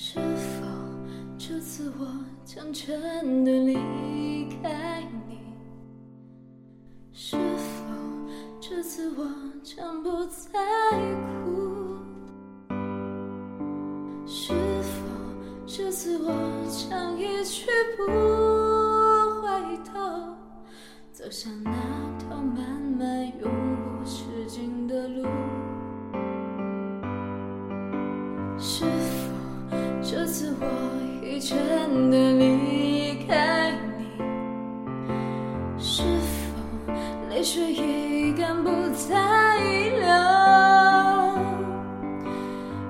[0.00, 0.64] 是否
[1.36, 2.06] 这次我
[2.44, 5.40] 将真的离开你？
[7.12, 7.84] 是否
[8.60, 9.28] 这次我
[9.64, 10.50] 将不再
[11.42, 11.96] 哭？
[14.24, 15.00] 是否
[15.66, 16.30] 这次我
[16.70, 18.06] 将一去不
[19.42, 19.98] 回头，
[21.10, 21.72] 走向那
[31.40, 34.04] 真的离开你？
[35.78, 36.92] 是否
[37.30, 39.14] 泪水已干不再
[40.00, 40.06] 流？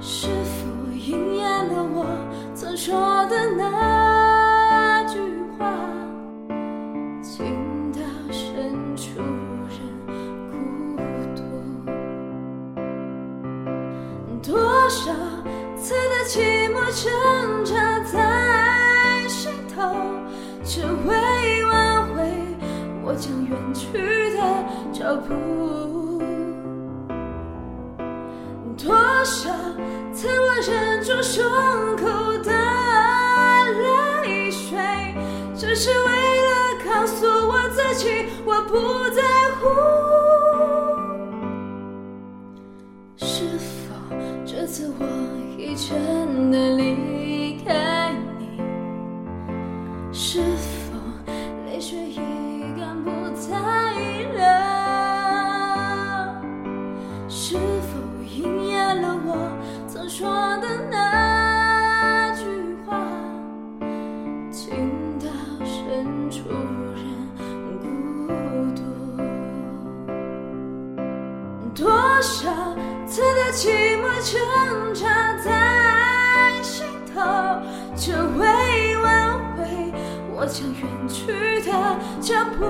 [0.00, 2.06] 是否应验了我
[2.54, 5.18] 曾说的那句
[5.58, 5.66] 话？
[7.20, 7.98] 情到
[8.30, 9.20] 深处
[9.68, 9.76] 人
[10.50, 10.96] 孤
[11.34, 11.38] 独。
[14.42, 14.48] 多
[14.88, 15.12] 少
[15.76, 16.34] 次的寂
[16.72, 17.10] 寞挣
[17.64, 17.74] 扎，
[20.68, 22.24] 只为挽回
[23.04, 23.86] 我将远去
[24.34, 24.38] 的
[24.92, 26.20] 脚步。
[28.76, 28.92] 多
[29.24, 29.48] 少
[30.12, 31.44] 次我忍住胸
[31.96, 32.08] 口
[32.42, 32.50] 的
[34.24, 34.76] 泪水，
[35.54, 36.04] 只是为
[36.42, 36.50] 了
[36.84, 39.22] 告诉我自己，我不在
[39.60, 39.68] 乎。
[43.16, 43.94] 是否
[44.44, 45.06] 这次我
[45.56, 46.82] 已真的离
[50.36, 50.92] 是否
[51.64, 52.16] 泪水已
[52.78, 53.56] 干不再
[54.34, 54.38] 流？
[57.26, 59.50] 是否应验了我
[59.88, 62.44] 曾说的那句
[62.84, 63.00] 话？
[64.50, 65.24] 情到
[65.64, 66.50] 深处
[66.92, 67.02] 人
[67.80, 67.86] 孤
[68.76, 68.82] 独。
[71.74, 71.88] 多
[72.20, 72.76] 少
[73.06, 74.36] 次的寂寞挣
[74.92, 75.48] 扎在
[76.62, 77.22] 心头，
[77.96, 78.44] 只为
[80.46, 81.26] 我将远去
[81.62, 81.72] 的
[82.20, 82.64] 脚步。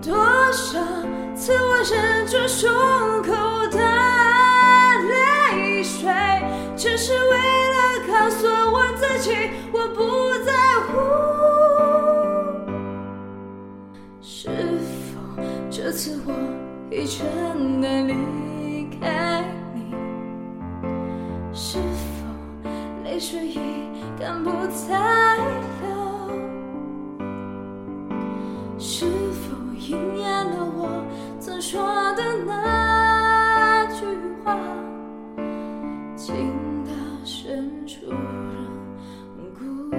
[0.00, 0.16] 多
[0.50, 0.80] 少
[1.36, 2.70] 次我忍住胸
[3.22, 3.34] 口
[3.70, 3.78] 的
[5.10, 6.10] 泪水，
[6.74, 9.36] 只是为了告诉我自己，
[9.74, 10.52] 我不在
[10.86, 10.96] 乎。
[14.22, 14.48] 是
[15.12, 15.20] 否
[15.70, 16.32] 这次我
[16.90, 18.14] 已真的离
[24.44, 24.50] 不
[24.88, 24.96] 再
[25.82, 25.88] 留，
[28.78, 31.04] 是否应验了我
[31.38, 31.80] 曾说
[32.14, 34.06] 的那句
[34.44, 34.56] 话？
[36.16, 36.34] 情
[36.84, 36.90] 到
[37.24, 38.16] 深处人
[39.58, 39.60] 孤
[39.90, 39.98] 独。